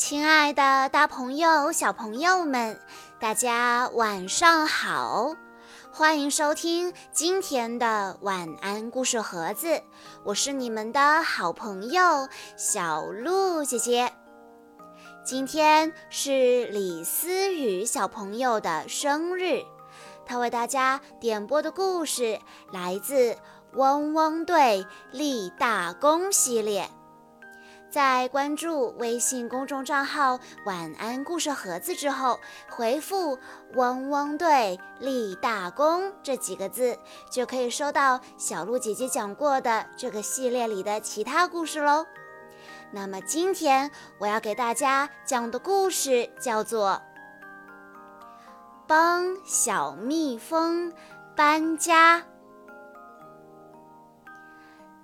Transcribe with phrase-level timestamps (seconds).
[0.00, 2.80] 亲爱的，大朋友、小朋友们，
[3.20, 5.34] 大家晚上好！
[5.92, 9.82] 欢迎收听今天的晚安故事盒子，
[10.24, 14.10] 我是你们的好朋友小鹿姐姐。
[15.22, 19.62] 今天是李思雨小朋友的生日，
[20.24, 22.40] 他为大家点播的故事
[22.72, 23.32] 来自
[23.74, 26.90] 《汪汪队立大功》系列。
[27.90, 33.36] 在关注微信公众账号“晚安故事盒子”之后，回复
[33.74, 36.96] “汪汪队立大功”这几个字，
[37.32, 42.06] 就可以收到小鹿姐姐讲过的这个系列里的其他故事喽。
[42.92, 46.90] 那么今天我要给大家讲的故事叫做
[48.86, 50.92] 《帮小蜜蜂
[51.34, 52.18] 搬家》。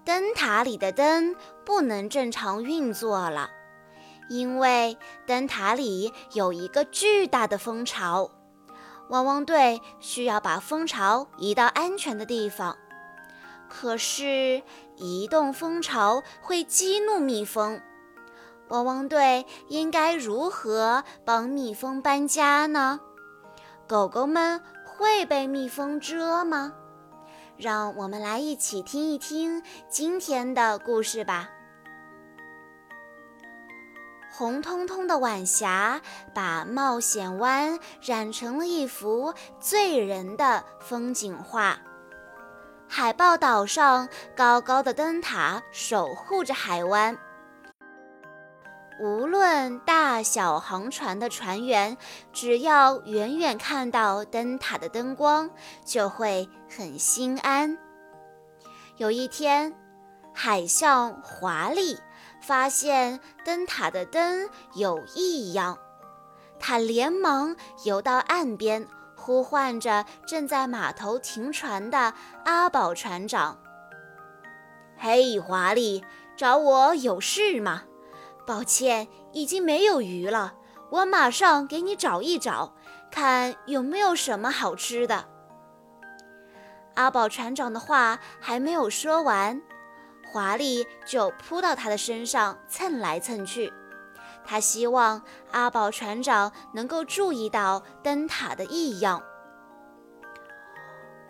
[0.06, 1.34] 灯塔里的灯
[1.64, 3.50] 不能正常运作了，
[4.28, 8.30] 因为灯塔里有一个巨大的蜂巢。
[9.08, 12.76] 汪汪队需要把蜂巢移到安全的地方，
[13.68, 14.62] 可是
[14.94, 17.80] 移动蜂巢会激怒蜜蜂。
[18.68, 23.00] 汪汪队应该如何帮蜜蜂搬家呢？
[23.88, 26.72] 狗狗们会被蜜蜂蛰吗？
[27.56, 31.50] 让我们来一起听一听今天的故事吧。
[34.30, 36.00] 红彤彤的晚霞
[36.34, 41.78] 把冒险湾染成了一幅醉人的风景画。
[42.88, 47.18] 海豹岛上高高的灯塔守护着海湾。
[48.98, 51.98] 无论大小航船的船员，
[52.32, 55.50] 只要远远看到灯塔的灯光，
[55.84, 57.76] 就会很心安。
[58.96, 59.74] 有一天，
[60.32, 61.98] 海象华丽
[62.40, 65.78] 发现灯塔的灯有异样，
[66.58, 67.54] 他连忙
[67.84, 72.14] 游到岸边，呼唤着正在码头停船的
[72.46, 73.58] 阿宝船长
[74.96, 76.02] ：“嘿，华丽，
[76.34, 77.82] 找我有事吗？”
[78.46, 80.54] 抱歉，已经没有鱼了。
[80.90, 82.74] 我马上给你找一找，
[83.10, 85.26] 看有没有什么好吃的。
[86.94, 89.60] 阿宝船长的话还没有说完，
[90.32, 93.72] 华丽就扑到他的身上蹭来蹭去。
[94.44, 95.20] 他希望
[95.50, 99.20] 阿宝船长能够注意到灯塔的异样。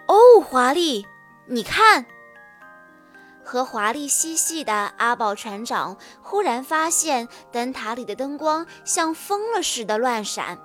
[0.07, 1.07] 哦，华丽，
[1.47, 2.05] 你看。
[3.47, 10.59] 和华丽嬉戏的阿宝船长忽然发现灯塔里的灯光像疯了似的乱闪。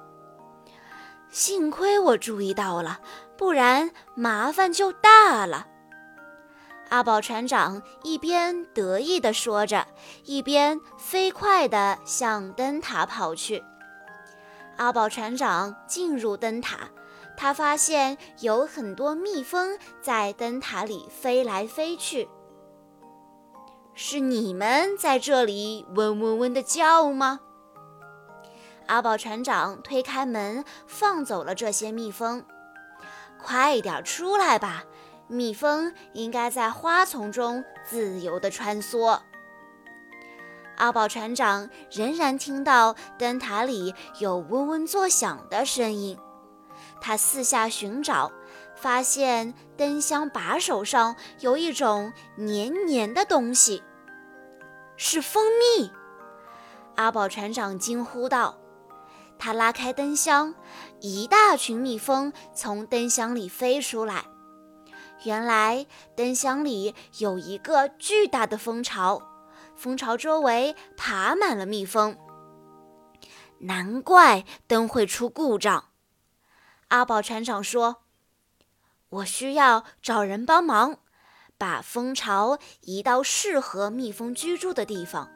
[1.30, 3.00] 幸亏我注意到了，
[3.38, 5.68] 不然麻烦就大了。
[6.90, 9.86] 阿宝船长一边得意地说着，
[10.26, 13.64] 一边飞快地向灯塔跑去。
[14.78, 16.90] 阿宝船长进入灯塔，
[17.38, 22.28] 他发现有很多蜜蜂在灯塔里飞来飞去。
[23.94, 27.40] 是你们在这里嗡嗡嗡的叫吗？
[28.88, 32.44] 阿宝船长推开门，放走了这些蜜蜂。
[33.42, 34.84] 快点出来吧，
[35.28, 39.20] 蜜蜂应该在花丛中自由地穿梭。
[40.78, 46.18] 阿宝船长仍然听到灯塔里有嗡嗡作响的声音，
[47.00, 48.32] 他四下寻找。
[48.82, 53.84] 发现灯箱把手上有一种黏黏的东西，
[54.98, 55.92] 是蜂蜜。
[56.96, 58.58] 阿宝船长惊呼道
[59.38, 60.56] ：“他拉开灯箱，
[61.00, 64.26] 一大群蜜蜂从灯箱里飞出来。
[65.26, 69.22] 原来灯箱里有一个巨大的蜂巢，
[69.76, 72.18] 蜂巢周围爬满了蜜蜂。
[73.60, 75.86] 难怪灯会出故障。”
[76.90, 78.01] 阿宝船长说。
[79.12, 80.98] 我需要找人帮忙，
[81.58, 85.30] 把蜂巢移到适合蜜蜂居住的地方。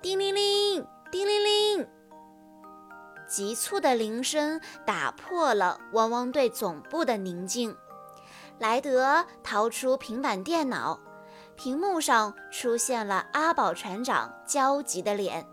[0.00, 1.88] 叮铃铃，叮铃铃，
[3.26, 7.76] 急促的铃声打破了汪汪队总部的宁静。
[8.60, 11.00] 莱德掏出平板电脑，
[11.56, 15.44] 屏幕上出现了阿宝船长焦急的脸，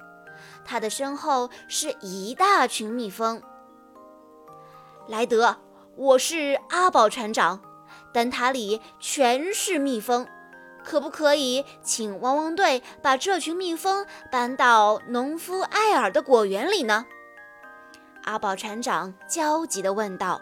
[0.63, 3.41] 他的身后是一大群蜜蜂。
[5.07, 5.57] 莱德。
[5.95, 7.61] 我是阿宝船长，
[8.11, 10.27] 灯塔里全是蜜蜂，
[10.83, 17.05] 可不可以请汪汪队把这群蜜蜂搬到农夫艾尔的果园里呢？
[18.23, 20.41] 阿宝船长焦急地问道。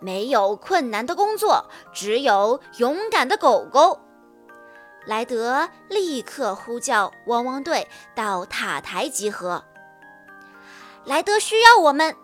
[0.00, 4.00] 没有困难的工作，只有勇敢的狗狗。
[5.04, 9.62] 莱德立刻呼叫汪汪队到塔台集合。
[11.04, 12.16] 莱德需要我们。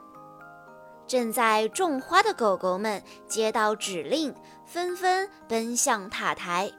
[1.10, 4.32] 正在种花的狗狗们接到指令，
[4.64, 6.70] 纷纷奔向塔台。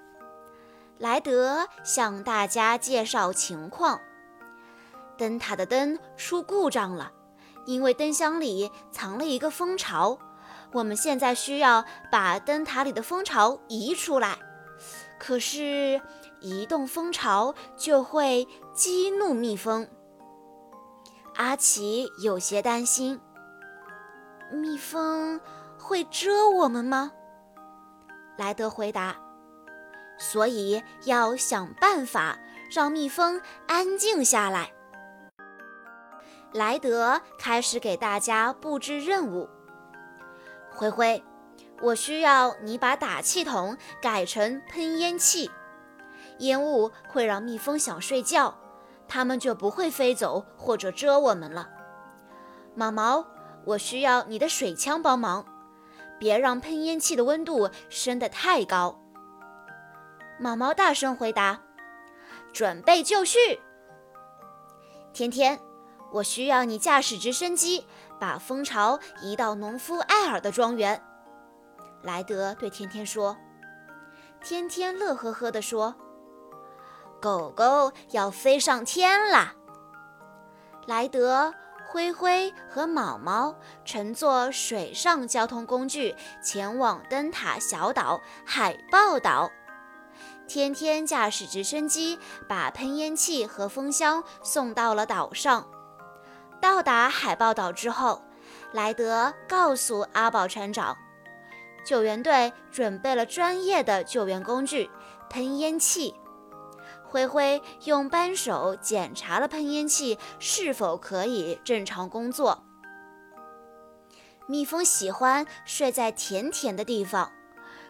[0.98, 4.00] 莱德向大家介绍情况：
[5.18, 7.12] 灯塔的灯出故障了，
[7.66, 10.18] 因为灯箱里藏了一个蜂巢。
[10.72, 14.38] 我们现在需要把灯塔里的蜂巢移出来，
[15.20, 16.00] 可是
[16.40, 19.90] 移动蜂巢就会激怒蜜蜂。
[21.36, 23.20] 阿奇有些担心。
[24.52, 25.40] 蜜蜂
[25.80, 27.12] 会蛰我们吗？
[28.38, 29.16] 莱德回答
[30.20, 32.38] ：“所以要想办法
[32.70, 34.74] 让蜜蜂安静下来。”
[36.52, 39.48] 莱德开始给大家布置任务。
[40.70, 41.24] 灰灰，
[41.82, 45.50] 我需要你把打气筒改成喷烟器，
[46.40, 48.54] 烟雾会让蜜蜂想睡觉，
[49.08, 51.70] 它们就不会飞走或者蛰我们了。
[52.76, 53.26] 毛毛。
[53.66, 55.46] 我需要你的水枪帮忙，
[56.20, 59.00] 别让喷烟器的温度升得太高。
[60.40, 61.62] 毛毛大声回答
[62.52, 63.38] ：“准备就绪。”
[65.14, 65.60] 天天，
[66.12, 67.86] 我需要你驾驶直升机
[68.20, 71.02] 把蜂巢移到农夫艾尔的庄园。
[72.02, 73.38] 莱德对天天说。
[74.44, 75.94] 天天乐呵呵地说
[77.22, 79.54] ：“狗狗要飞上天啦！”
[80.88, 81.54] 莱德。
[81.92, 83.54] 灰灰和毛毛
[83.84, 89.52] 乘坐水上交通工具前往灯塔小岛海豹岛。
[90.48, 92.18] 天天驾驶直升机
[92.48, 95.68] 把喷烟器和风箱送到了岛上。
[96.62, 98.24] 到达海豹岛之后，
[98.72, 100.96] 莱德告诉阿宝船长，
[101.86, 104.90] 救援队准备了专业的救援工具——
[105.30, 106.16] 喷烟器。
[107.12, 112.64] 灰灰用扳手检查了喷烟器是否可以正常工作。
[114.48, 117.30] 蜜蜂喜欢睡在甜甜的地方，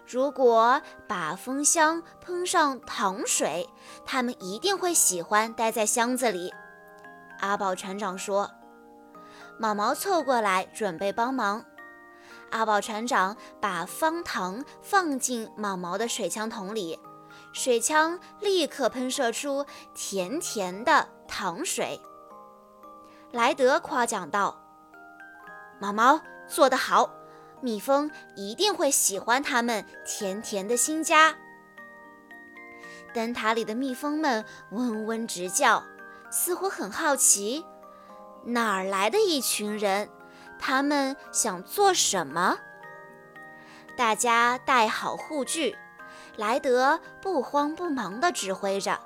[0.08, 3.70] 如果把蜂箱喷上糖水，
[4.08, 6.52] 它们一定会喜欢待在箱子里。
[7.42, 8.50] 阿宝船长说
[9.60, 11.64] ：“毛毛凑过来准备帮忙。”
[12.50, 17.00] 阿宝船长把方糖放进毛毛的水枪桶里。
[17.54, 22.00] 水枪立刻喷射出甜甜的糖水。
[23.32, 24.62] 莱德夸奖道
[25.80, 27.10] ：“毛毛做得好，
[27.62, 31.36] 蜜蜂一定会喜欢它们甜甜的新家。”
[33.14, 35.84] 灯塔里的蜜蜂们嗡嗡直叫，
[36.30, 37.66] 似乎很好奇，
[38.46, 40.10] 哪儿来的一群人？
[40.58, 42.58] 他们想做什么？
[43.98, 45.78] 大家带好护具。
[46.38, 49.00] 莱德不慌不忙地指挥着。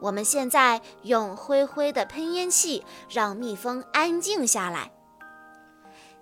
[0.00, 4.90] 我们现在用灰灰的喷烟器让蜜蜂安静下来。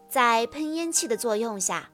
[0.08, 1.88] 在喷烟器的作用下，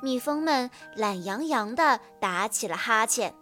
[0.00, 3.34] 蜜蜂们懒洋洋地打起了哈欠。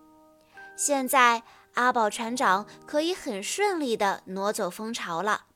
[0.76, 1.42] 现在，
[1.74, 5.46] 阿宝船长可以很顺利地挪走蜂巢了。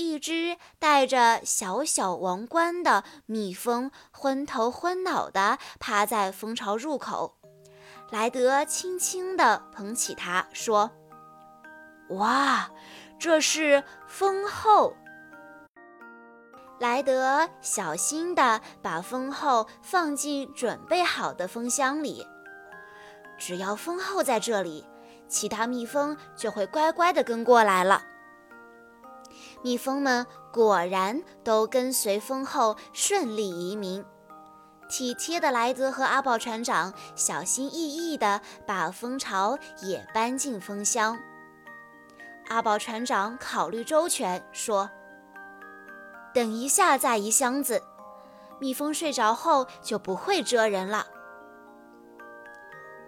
[0.00, 7.36] 一只戴着小小王冠的蜜蜂昏头昏脑地趴在蜂巢入口。
[8.08, 10.90] 莱德轻轻地捧起它，说
[12.16, 12.70] ：“哇，
[13.18, 14.96] 这是蜂后。”
[16.80, 22.26] 莱德小心地把蜂后放进准备好的蜂箱里。
[23.36, 24.86] 只要蜂后在这里，
[25.28, 28.02] 其他蜜蜂就会乖乖地跟过来了。
[29.62, 34.04] 蜜蜂们果然都跟随蜂后顺利移民。
[34.88, 41.16] 体贴的莱德和阿宝船长小心翼翼地把蜂巢也搬进蜂箱。
[42.48, 44.90] 阿宝船长考虑周全，说
[46.34, 47.80] ：“等一下再移箱子，
[48.58, 51.06] 蜜蜂睡着后就不会蛰人了。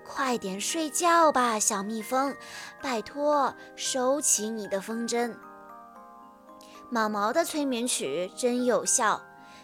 [0.07, 2.37] 快点睡觉吧，小蜜蜂，
[2.81, 5.35] 拜托，收起你的风筝。”
[6.93, 9.23] 毛毛的催眠曲真有效，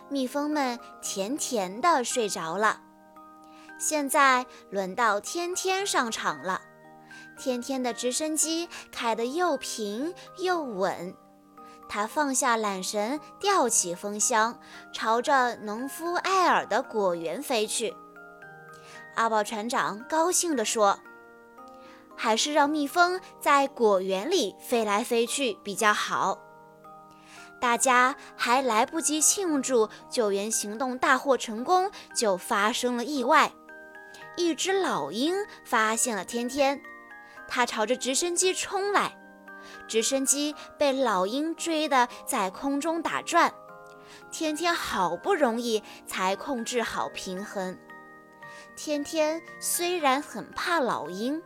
[0.09, 2.81] 蜜蜂们甜甜的睡着了。
[3.79, 6.63] 现在轮到天天上场了，
[7.39, 11.15] 天天的直升机开得又平又稳。
[11.87, 14.59] 他放下缆绳，吊起风箱，
[14.95, 17.95] 朝着农夫艾尔的果园飞去。
[19.17, 20.99] 阿宝船长高兴地说
[22.17, 26.39] ：“还是让蜜蜂在果园里飞来飞去比较好。”
[27.61, 33.53] 大家还来不及庆祝救援行动大获成功，就发生了意外。
[34.37, 35.35] 一只老鹰
[35.65, 36.81] 发现了天天，
[37.49, 39.19] 它朝着直升机冲来，
[39.89, 43.53] 直升机被老鹰追得在空中打转。
[44.31, 47.77] 天天好不容易才控制好平衡。
[48.77, 51.43] 天天虽然很怕老鹰，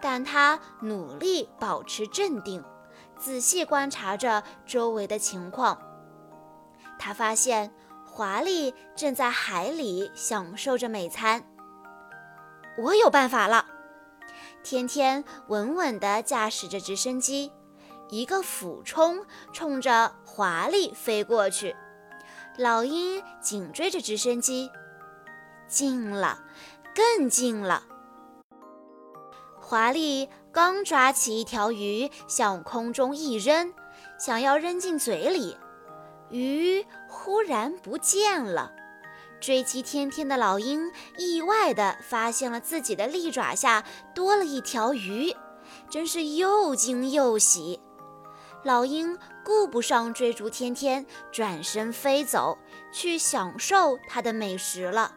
[0.00, 2.62] 但他努力保持镇定，
[3.18, 5.80] 仔细观察着周围的情况。
[6.98, 7.72] 他发现
[8.06, 11.44] 华丽正在海里享受着美餐。
[12.78, 13.66] 我有办法了！
[14.62, 17.52] 天天稳稳地驾驶着直升机，
[18.08, 21.74] 一个俯冲，冲着华丽飞过去。
[22.56, 24.70] 老鹰紧追着直升机，
[25.68, 26.42] 近了，
[26.94, 27.84] 更近了。
[29.60, 33.72] 华丽刚抓起一条鱼，向空中一扔，
[34.18, 35.56] 想要扔进嘴里，
[36.30, 38.72] 鱼忽然不见了。
[39.40, 45.32] 追击天天的老鹰意外地发现了自己的利爪下多了一条鱼，
[45.88, 47.80] 真是又惊又喜。
[48.64, 52.58] 老鹰顾不上追逐天天，转身飞走，
[52.92, 55.12] 去享受它的美食了。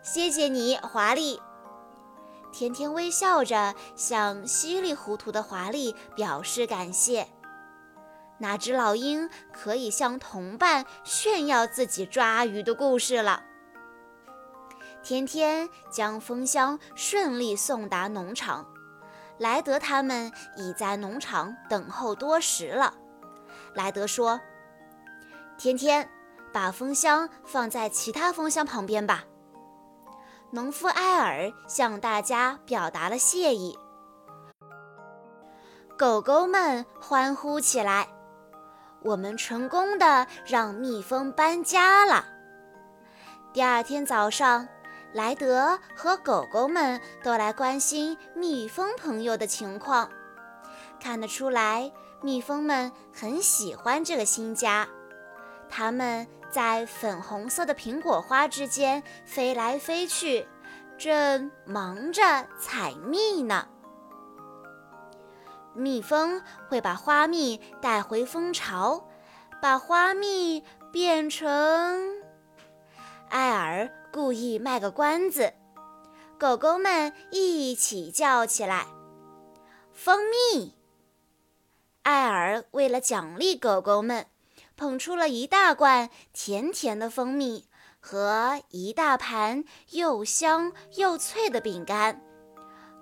[0.00, 1.40] 谢谢你，华丽。
[2.54, 7.26] 天天微笑着向稀里糊涂的华丽表示感谢。
[8.38, 13.42] 那只老鹰可以向同伴炫耀自己抓鱼的故事了。
[15.02, 18.64] 天天将蜂箱顺利送达农场。
[19.38, 22.94] 莱德他们已在农场等候多时了。
[23.74, 24.40] 莱德说
[25.58, 26.08] ：“天天
[26.52, 29.24] 把蜂箱放在其他蜂箱旁边吧。”
[30.54, 33.76] 农夫埃尔向大家表达了谢意。
[35.98, 38.06] 狗狗们欢呼起来
[39.02, 42.24] ：“我们成功的让蜜蜂搬家了！”
[43.52, 44.68] 第二天早上。
[45.12, 50.10] 莱德和狗狗们都来关心蜜蜂朋友的情况，
[50.98, 54.88] 看得出来，蜜蜂们很喜欢这个新家。
[55.68, 60.46] 它们在粉红色的苹果花之间飞来飞去，
[60.96, 63.68] 正忙着采蜜呢。
[65.74, 69.08] 蜜蜂会把花蜜带回蜂巢，
[69.60, 72.22] 把花蜜变成
[73.28, 73.90] 艾尔。
[74.14, 75.54] 故意卖个关子，
[76.38, 78.86] 狗狗们一起叫起来
[79.92, 80.76] ：“蜂蜜！”
[82.04, 84.26] 艾尔为了奖励狗狗们，
[84.76, 87.66] 捧出了一大罐甜甜的蜂蜜
[88.00, 92.20] 和一大盘又香又脆的饼干。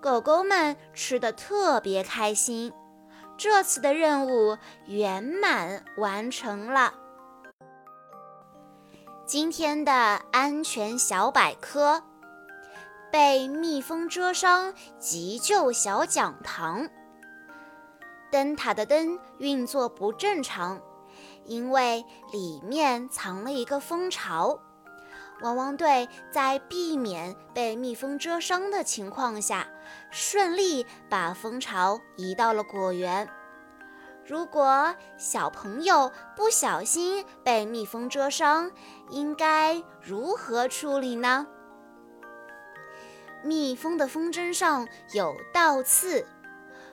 [0.00, 2.72] 狗狗们吃的特别开心，
[3.36, 6.94] 这次的任务圆满完成了。
[9.24, 9.92] 今天的
[10.32, 12.02] 安全小百科：
[13.10, 16.88] 被蜜蜂蛰伤急救小讲堂。
[18.30, 20.82] 灯塔的灯运作不正常，
[21.44, 24.58] 因为里面藏了一个蜂巢。
[25.42, 29.66] 汪汪队在避免被蜜蜂蛰伤的情况下，
[30.11, 33.28] 顺利把蜂巢移到了果园。
[34.25, 38.70] 如果小朋友不小心被蜜蜂蛰伤，
[39.11, 41.49] 应该如何处理呢？
[43.42, 46.25] 蜜蜂的蜂针上有倒刺，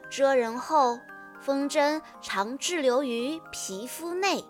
[0.10, 0.98] 蛰人后，
[1.40, 4.46] 蜂针常滞留于皮肤内。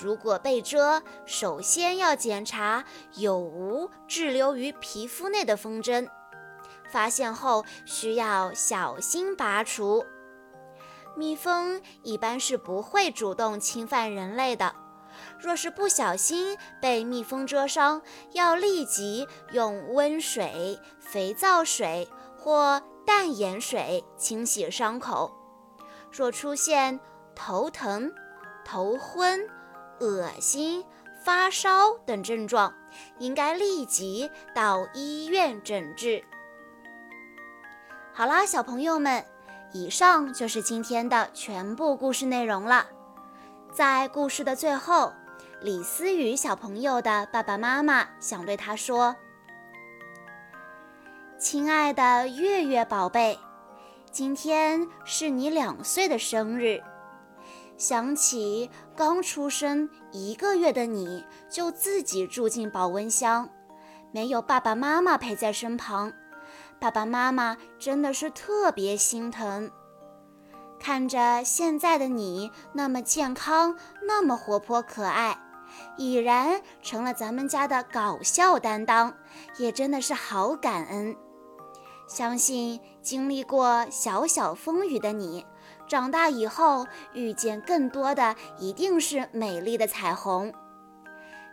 [0.00, 6.08] 如果被蛰，首先要检查有无滞留于皮肤内的蜂针，
[6.90, 10.04] 发现后需要小心拔除。
[11.16, 14.74] 蜜蜂一般是不会主动侵犯人类的。
[15.40, 18.00] 若是不小心被蜜蜂蛰伤，
[18.32, 25.39] 要立即用温水、肥皂水或淡盐水清洗伤口。
[26.12, 26.98] 若出现
[27.34, 28.12] 头疼、
[28.64, 29.40] 头昏、
[30.00, 30.84] 恶心、
[31.24, 32.74] 发烧等症状，
[33.18, 36.24] 应该立即到医院诊治。
[38.12, 39.24] 好啦，小朋友们。
[39.72, 42.88] 以上就是今天的全部故事内容了。
[43.72, 45.12] 在故事的最后，
[45.60, 49.14] 李思雨小朋友的爸爸妈妈想对他说
[51.38, 53.38] ：“亲爱的月月宝贝，
[54.12, 56.82] 今天是你两岁的生日。
[57.76, 63.48] 想起刚出生一个月的你，就自己住进保温箱，
[64.12, 66.12] 没有爸爸妈妈陪在身旁。”
[66.80, 69.70] 爸爸妈妈真的是特别心疼，
[70.80, 75.38] 看着现在的你那么健康，那么活泼可爱，
[75.98, 79.14] 已然成了咱们家的搞笑担当，
[79.58, 81.14] 也真的是好感恩。
[82.10, 85.46] 相信经历过小小风雨的你，
[85.86, 90.52] 长大以后遇见更多的一定是美丽的彩虹。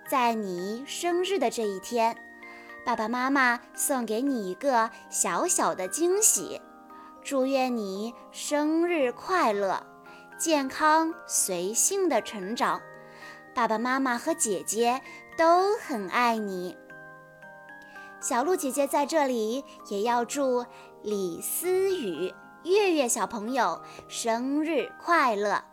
[0.09, 2.17] 在你生日的这一天，
[2.83, 6.59] 爸爸妈妈送给你一个小小的惊喜，
[7.23, 9.85] 祝愿你生日快乐，
[10.39, 12.81] 健康随性的成长。
[13.53, 14.99] 爸爸妈妈和姐姐
[15.37, 16.75] 都很爱你。
[18.19, 20.65] 小鹿姐姐在这里也要祝
[21.03, 22.33] 李思雨、
[22.63, 25.63] 月月小朋友生日快乐。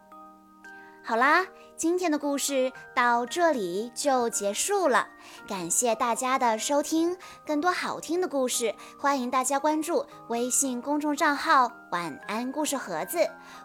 [1.07, 1.47] 好啦，
[1.77, 5.07] 今天的故事到这里就结束了，
[5.47, 7.17] 感谢大家的收听。
[7.47, 13.19] 更多好听的故事，欢迎大家关注微信公众账号“晚安故事盒子”。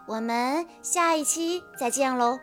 [0.06, 2.38] 我们下一期再见喽！